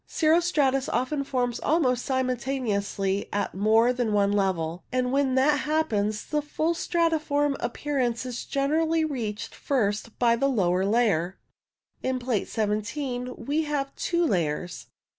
[0.07, 6.25] Cirro stratus often forms almost simultaneously at more than one level, and when that happens
[6.25, 11.37] the full stratiform appearance is generally reached first by the lower layer.
[12.01, 14.87] In Plate 17 we have two layers.